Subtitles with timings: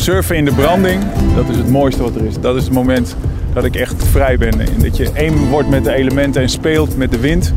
[0.00, 1.02] Surfen in de branding,
[1.34, 2.40] dat is het mooiste wat er is.
[2.40, 3.16] Dat is het moment
[3.52, 4.60] dat ik echt vrij ben.
[4.60, 7.54] En dat je één wordt met de elementen en speelt met de wind.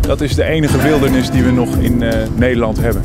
[0.00, 3.02] Dat is de enige wildernis die we nog in uh, Nederland hebben.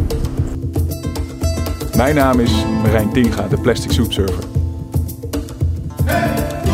[1.96, 2.52] Mijn naam is
[2.82, 4.44] Marijn Tinga, de plastic soepsurfer.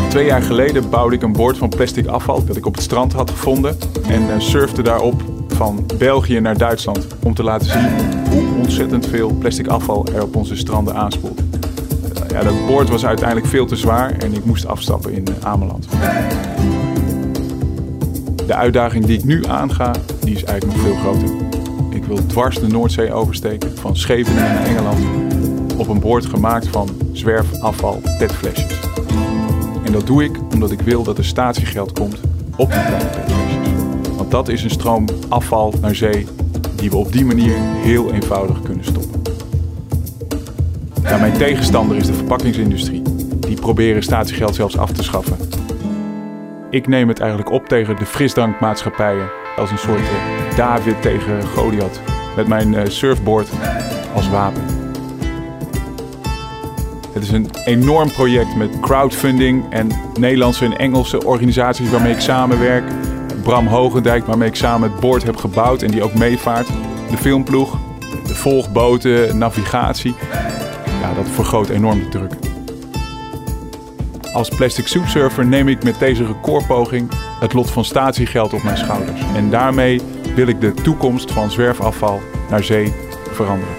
[0.08, 3.12] Twee jaar geleden bouwde ik een bord van plastic afval dat ik op het strand
[3.12, 3.76] had gevonden.
[4.08, 7.88] En uh, surfde daarop van België naar Duitsland om te laten zien
[8.30, 11.45] hoe ontzettend veel plastic afval er op onze stranden aanspoelt.
[12.36, 15.88] Ja, dat boord was uiteindelijk veel te zwaar en ik moest afstappen in uh, Ameland.
[18.46, 21.28] De uitdaging die ik nu aanga, die is eigenlijk nog veel groter.
[21.90, 24.98] Ik wil dwars de Noordzee oversteken, van Scheveningen naar Engeland,
[25.76, 28.80] op een boord gemaakt van zwerfafval petflesjes.
[29.84, 32.20] En dat doe ik omdat ik wil dat er statiegeld komt
[32.56, 34.16] op die kleine petflesjes.
[34.16, 36.26] Want dat is een stroom afval naar zee
[36.74, 39.15] die we op die manier heel eenvoudig kunnen stoppen.
[41.26, 43.02] Mijn tegenstander is de verpakkingsindustrie.
[43.40, 45.36] Die proberen statiegeld zelfs af te schaffen.
[46.70, 52.00] Ik neem het eigenlijk op tegen de frisdrankmaatschappijen als een soort uh, David tegen Goliath.
[52.36, 53.48] Met mijn uh, surfboard
[54.14, 54.62] als wapen.
[57.12, 59.88] Het is een enorm project met crowdfunding en
[60.18, 62.84] Nederlandse en Engelse organisaties waarmee ik samenwerk.
[63.42, 66.68] Bram Hogendijk, waarmee ik samen het boord heb gebouwd en die ook meevaart.
[67.10, 67.78] De filmploeg,
[68.26, 70.14] de volgboten, navigatie.
[71.16, 72.32] Dat vergroot enorm de druk.
[74.32, 77.10] Als plastic soepsurfer neem ik met deze recordpoging
[77.40, 79.20] het lot van statiegeld op mijn schouders.
[79.34, 80.00] En daarmee
[80.34, 82.20] wil ik de toekomst van zwerfafval
[82.50, 82.92] naar zee
[83.30, 83.74] veranderen.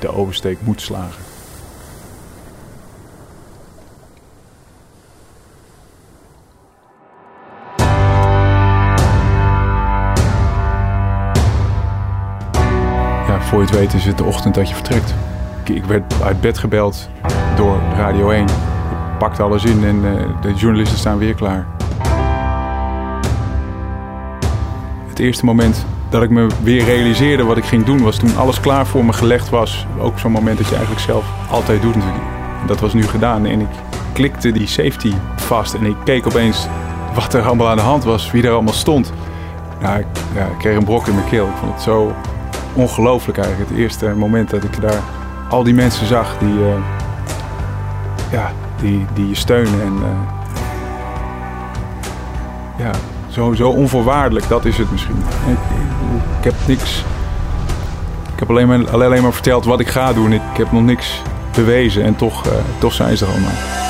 [0.00, 1.22] De oversteek moet slagen.
[13.54, 15.14] Voor je het weet is het de ochtend dat je vertrekt.
[15.68, 17.08] Ik werd uit bed gebeld
[17.56, 18.46] door Radio 1
[19.18, 21.66] pakt alles in en uh, de journalisten staan weer klaar.
[25.08, 28.60] Het eerste moment dat ik me weer realiseerde wat ik ging doen was toen alles
[28.60, 29.86] klaar voor me gelegd was.
[29.98, 32.24] Ook zo'n moment dat je eigenlijk zelf altijd doet natuurlijk.
[32.66, 33.68] Dat was nu gedaan en ik
[34.12, 36.66] klikte die safety vast en ik keek opeens
[37.14, 39.12] wat er allemaal aan de hand was, wie er allemaal stond.
[39.80, 41.46] Nou, ik, ik kreeg een brok in mijn keel.
[41.46, 42.12] Ik vond het zo
[42.74, 43.70] ongelooflijk eigenlijk.
[43.70, 45.02] Het eerste moment dat ik daar
[45.54, 46.74] al die mensen zag die, uh,
[48.30, 49.82] ja, die, die je steunen.
[49.82, 50.04] En, uh,
[52.78, 52.90] ja,
[53.28, 55.16] zo, zo onvoorwaardelijk, dat is het misschien.
[56.38, 57.04] Ik, heb niks.
[58.32, 60.32] Ik heb alleen maar, alleen maar verteld wat ik ga doen.
[60.32, 61.22] Ik heb nog niks
[61.54, 63.83] bewezen en toch, uh, toch zijn ze er allemaal.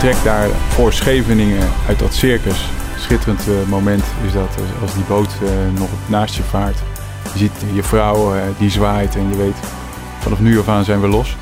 [0.00, 2.68] Vertrek daar voor Scheveningen uit dat circus.
[2.96, 6.78] Schitterend uh, moment is dat uh, als die boot uh, nog naast je vaart.
[7.32, 9.56] Je ziet je vrouw die zwaait en je weet
[10.18, 11.36] vanaf nu af aan zijn we los.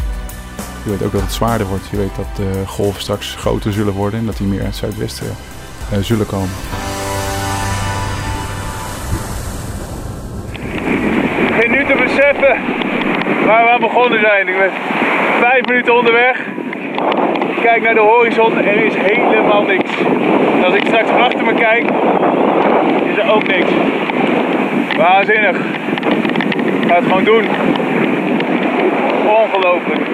[0.84, 1.88] Je weet ook dat het zwaarder wordt.
[1.91, 4.76] Je weet dat de golven straks groter zullen worden en dat die meer uit het
[4.76, 5.26] zuidwesten
[6.00, 6.54] zullen komen.
[11.60, 12.56] Ik nu te beseffen
[13.47, 14.48] waar we aan begonnen zijn.
[14.48, 14.70] Ik ben
[15.41, 16.66] vijf minuten onderweg.
[17.68, 19.90] Kijk naar de horizon, er is helemaal niks.
[20.64, 21.82] Als ik straks achter me kijk,
[23.10, 23.70] is er ook niks.
[24.96, 25.56] Waanzinnig.
[26.82, 27.44] Ik ga het gewoon doen.
[29.44, 30.08] Ongelooflijk.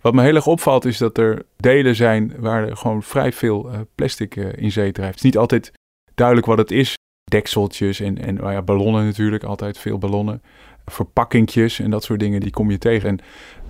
[0.00, 3.70] Wat me heel erg opvalt is dat er delen zijn waar er gewoon vrij veel
[3.70, 5.14] uh, plastic uh, in zee drijft.
[5.14, 5.72] Het is niet altijd
[6.14, 6.94] duidelijk wat het is.
[7.30, 10.42] Dekseltjes en, en oh ja, ballonnen natuurlijk, altijd veel ballonnen
[10.86, 13.08] verpakkingjes en dat soort dingen, die kom je tegen.
[13.08, 13.18] En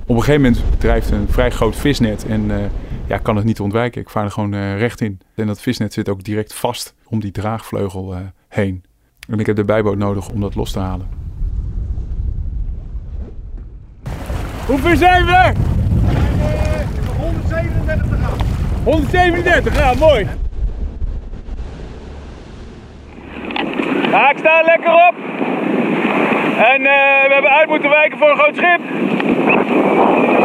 [0.07, 2.57] op een gegeven moment drijft een vrij groot visnet en uh,
[3.07, 4.01] ja, kan het niet ontwijken.
[4.01, 5.21] Ik vaar er gewoon uh, recht in.
[5.35, 8.19] En dat visnet zit ook direct vast om die draagvleugel uh,
[8.49, 8.85] heen.
[9.29, 11.09] En ik heb de bijboot nodig om dat los te halen.
[14.67, 15.53] Hoeveel zijn we?
[17.17, 18.47] 137 graden.
[18.85, 20.27] 137 graden, mooi.
[24.11, 25.34] Haak staan lekker op.
[26.57, 26.87] En uh,
[27.27, 28.81] we hebben uit moeten wijken voor een groot schip.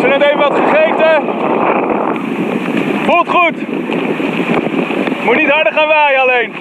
[0.02, 1.24] Ze net even wat gegeten.
[3.06, 3.68] Voelt goed.
[5.26, 6.52] Moet niet harder gaan waaien alleen.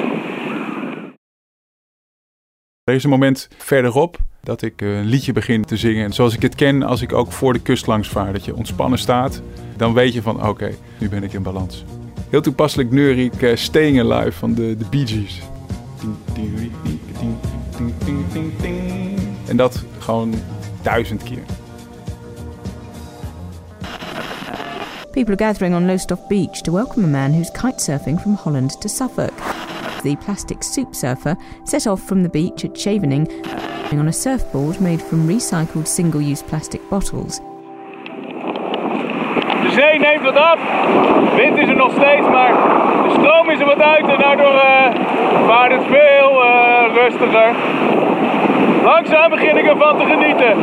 [2.85, 6.13] Er is een moment verderop dat ik een liedje begin te zingen.
[6.13, 8.33] Zoals ik het ken als ik ook voor de kust langs vaar.
[8.33, 9.43] Dat je ontspannen staat.
[9.77, 11.85] Dan weet je van oké, nu ben ik in balans.
[12.31, 15.41] Heel toepasselijk neur ik uh, Staying Alive van de, de Bee Gees.
[16.35, 16.61] Ding,
[18.33, 19.18] ding, ding,
[19.49, 20.35] En dat gewoon
[20.83, 21.43] duizend keer.
[25.11, 28.89] People are gathering on Lowestoft Beach to welcome a man who's kitesurfing from Holland to
[28.89, 29.33] Suffolk.
[30.03, 33.29] The plastic soup surfer set off from the beach at Shavening
[33.93, 37.41] on a surfboard made from recycled single use plastic bottles.
[39.63, 40.59] De zee neemt wat af.
[41.37, 42.53] Wind is er nog steeds, maar
[43.03, 47.57] de stroom is er wat uit en daardoor uh, vaart het veel uh, rustiger.
[48.89, 50.59] Langzaam begin ik ervan te genieten.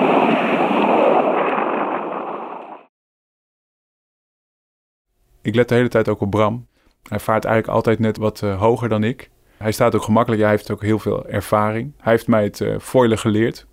[5.41, 6.67] Ik let de hele tijd ook op Bram.
[7.07, 9.29] Hij vaart eigenlijk altijd net wat uh, hoger dan ik.
[9.57, 10.41] Hij staat ook gemakkelijk.
[10.41, 11.93] Hij heeft ook heel veel ervaring.
[11.97, 13.65] Hij heeft mij het uh, foilen geleerd.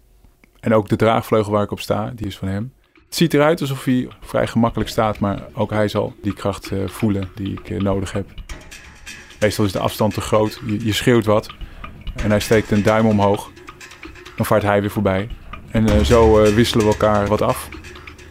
[0.61, 2.73] En ook de draagvleugel waar ik op sta, die is van hem.
[3.05, 6.89] Het ziet eruit alsof hij vrij gemakkelijk staat, maar ook hij zal die kracht uh,
[6.89, 8.29] voelen die ik nodig heb.
[9.41, 10.61] Meestal is de afstand te groot.
[10.67, 11.55] Je, je, schreeuwt wat
[12.23, 13.52] en hij steekt een duim omhoog.
[14.45, 15.29] Vaart hij weer voorbij.
[15.71, 17.69] En zo wisselen we elkaar wat af.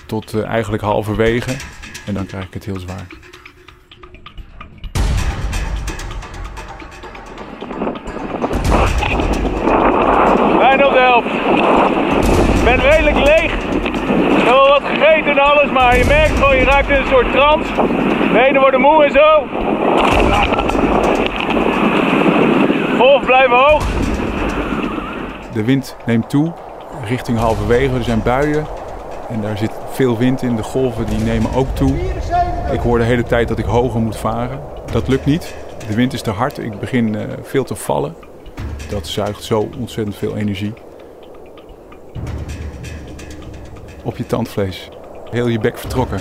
[0.05, 1.51] Tot eigenlijk halverwege.
[2.05, 3.05] En dan krijg ik het heel zwaar.
[10.57, 11.33] Bijna op de helft.
[12.57, 13.53] Ik ben redelijk leeg.
[13.53, 17.07] Ik heb wel wat gegeten en alles, maar je merkt gewoon, je raakt in een
[17.07, 17.69] soort trance.
[18.33, 19.47] Benen worden moe en zo.
[22.97, 24.00] Golf blijven hoog.
[25.53, 26.53] De wind neemt toe,
[27.05, 27.95] richting halverwege.
[27.95, 28.65] Er zijn buien
[29.29, 30.55] en daar zit veel wind in.
[30.55, 31.93] De golven die nemen ook toe.
[32.71, 34.59] Ik hoor de hele tijd dat ik hoger moet varen.
[34.91, 35.55] Dat lukt niet.
[35.87, 36.57] De wind is te hard.
[36.57, 38.15] Ik begin uh, veel te vallen.
[38.89, 40.73] Dat zuigt zo ontzettend veel energie.
[44.03, 44.89] Op je tandvlees.
[45.29, 46.19] Heel je bek vertrokken.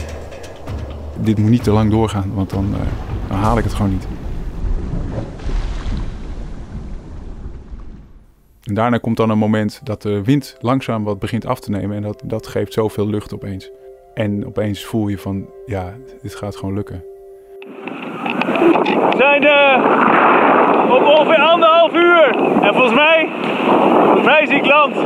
[1.16, 2.80] Dit moet niet te lang doorgaan, want dan, uh,
[3.28, 4.06] dan haal ik het gewoon niet.
[8.70, 11.96] En daarna komt dan een moment dat de wind langzaam wat begint af te nemen.
[11.96, 13.70] En dat, dat geeft zoveel lucht opeens.
[14.14, 17.04] En opeens voel je van, ja, dit gaat gewoon lukken.
[19.10, 22.36] We zijn uh, op ongeveer anderhalf uur.
[22.62, 23.28] En volgens mij,
[24.04, 24.96] volgens mij zie ik land.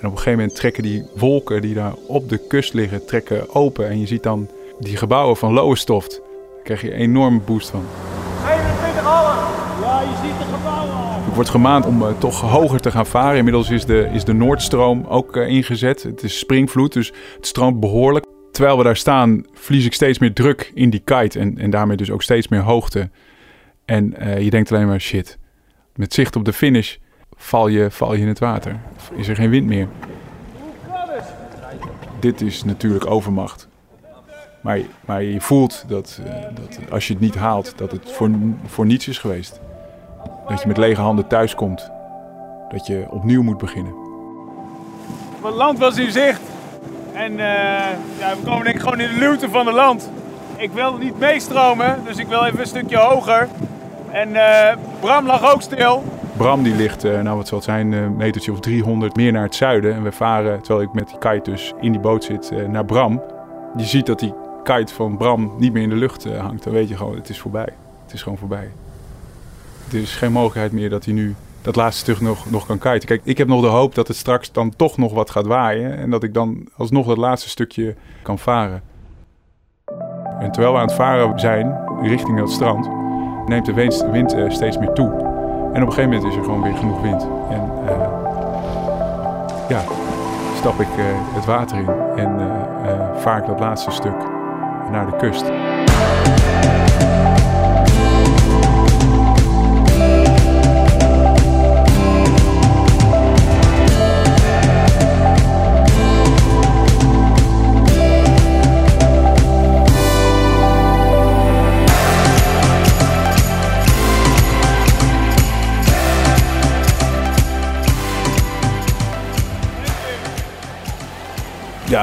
[0.00, 3.54] En op een gegeven moment trekken die wolken die daar op de kust liggen, trekken
[3.54, 3.88] open.
[3.88, 4.48] En je ziet dan
[4.78, 6.20] die gebouwen van Lowestoft.
[6.54, 7.84] Daar krijg je een enorme boost van.
[10.00, 10.06] 21 allen.
[10.06, 11.44] Ja, je ziet de gebouwen al.
[11.44, 13.36] Gemaand om uh, toch hoger te gaan varen.
[13.36, 16.02] Inmiddels is de, is de Noordstroom ook uh, ingezet.
[16.02, 18.26] Het is springvloed, dus het stroomt behoorlijk.
[18.52, 21.38] Terwijl we daar staan, verlies ik steeds meer druk in die kite.
[21.38, 23.10] En, en daarmee dus ook steeds meer hoogte.
[23.84, 25.38] En uh, je denkt alleen maar shit.
[25.94, 26.96] Met zicht op de finish
[27.36, 28.80] val je, val je in het water.
[29.16, 29.88] Is er geen wind meer.
[32.20, 33.68] Dit is natuurlijk overmacht.
[34.60, 36.20] Maar, maar je voelt dat,
[36.54, 38.30] dat als je het niet haalt, dat het voor,
[38.66, 39.60] voor niets is geweest.
[40.48, 41.90] Dat je met lege handen thuis komt.
[42.68, 43.94] Dat je opnieuw moet beginnen.
[45.42, 46.40] Het land was in zicht.
[47.12, 47.38] En uh,
[48.18, 50.10] ja, we komen denk ik gewoon in de luwte van het land.
[50.56, 53.48] Ik wil niet meestromen, dus ik wil even een stukje hoger.
[54.10, 56.04] En uh, Bram lag ook stil.
[56.36, 59.42] Bram die ligt, uh, nou wat zal het zijn, een metertje of 300 meer naar
[59.42, 59.94] het zuiden.
[59.94, 63.22] En we varen, terwijl ik met die kite dus in die boot zit, naar Bram.
[63.76, 66.64] Je ziet dat die kite van Bram niet meer in de lucht hangt.
[66.64, 67.68] Dan weet je gewoon, het is voorbij.
[68.04, 68.70] Het is gewoon voorbij.
[69.92, 73.08] Er is geen mogelijkheid meer dat hij nu dat laatste stuk nog, nog kan kiten.
[73.08, 75.96] Kijk, ik heb nog de hoop dat het straks dan toch nog wat gaat waaien.
[75.96, 78.82] En dat ik dan alsnog dat laatste stukje kan varen.
[80.40, 82.88] En terwijl we aan het varen zijn, richting het strand,
[83.46, 83.72] neemt de
[84.12, 85.10] wind, uh, steeds meer toe.
[85.72, 87.28] En op een gegeven moment is er gewoon weer genoeg wind.
[87.50, 88.08] En uh,
[89.68, 89.84] ja,
[90.56, 91.04] stap ik uh,
[91.34, 92.40] het water in en
[93.16, 94.16] vaar ik dat laatste stuk
[94.90, 95.44] naar de kust.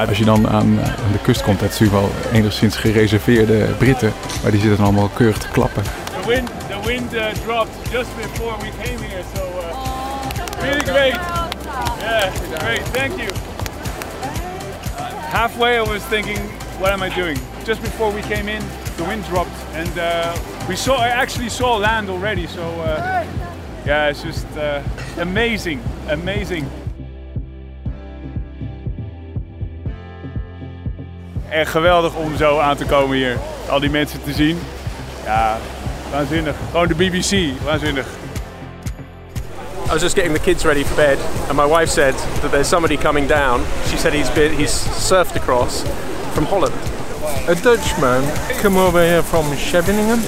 [0.08, 4.12] Als je dan aan, aan de kust komt, dat is natuurlijk wel enigszins gereserveerde Britten,
[4.42, 5.82] maar die zitten dan allemaal keurig te klappen.
[5.82, 11.14] The wind, the wind uh, dropped just before we came here, so uh, really great.
[12.00, 13.28] Yeah, great, thank you.
[15.30, 16.38] Halfway I was thinking,
[16.78, 17.38] what am I doing?
[17.64, 18.62] Just before we came in,
[18.96, 20.32] the wind dropped, and uh,
[20.68, 20.96] we saw.
[20.96, 23.24] I actually saw land already, so uh,
[23.84, 24.80] yeah, it's just uh,
[25.18, 26.64] amazing, amazing.
[31.50, 33.38] Echt geweldig om zo aan te komen hier.
[33.68, 34.60] Al die mensen te zien.
[35.24, 35.58] Ja,
[36.12, 36.54] waanzinnig.
[36.70, 38.06] Gewoon de BBC, waanzinnig.
[39.86, 42.68] I was just getting the kids ready for bed, and my wife said that there's
[42.68, 43.64] somebody coming down.
[43.88, 45.84] She said he's been, he's surfed across
[46.32, 46.74] from Holland.
[47.46, 48.24] A Dutchman
[48.60, 50.18] come over here from Scheveningen,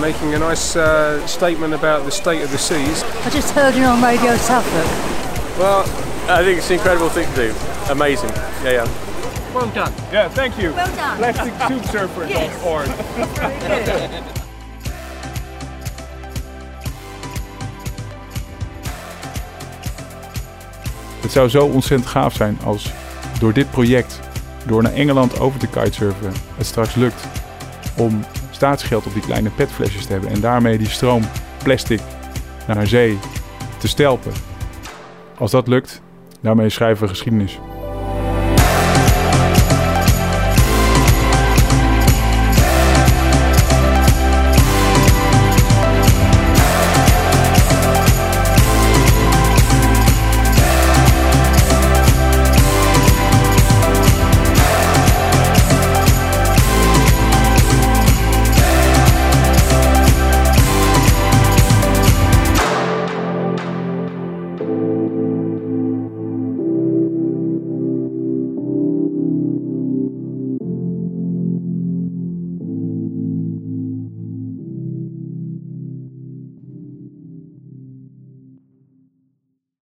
[0.00, 3.02] making a nice uh, statement about the state of the seas.
[3.24, 4.86] I just heard it on Radio Suffolk.
[5.58, 5.82] Well,
[6.28, 7.54] I think it's an incredible thing to do.
[7.90, 8.30] Amazing.
[8.62, 9.05] Yeah, yeah.
[9.56, 9.92] Well done.
[10.12, 10.74] Yeah, thank you.
[10.74, 11.16] Well done.
[11.16, 12.86] PlasticTubeSurfer.org.
[12.86, 14.08] Yes.
[21.20, 22.92] Het zou zo ontzettend gaaf zijn als
[23.40, 24.20] door dit project,
[24.66, 27.26] door naar Engeland over te kitesurfen, het straks lukt
[27.96, 31.22] om staatsgeld op die kleine petflesjes te hebben en daarmee die stroom
[31.62, 32.00] plastic
[32.66, 33.18] naar zee
[33.78, 34.32] te stelpen.
[35.38, 36.02] Als dat lukt,
[36.40, 37.58] daarmee schrijven we geschiedenis.